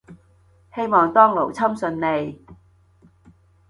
[0.73, 2.43] 希望當勞侵順利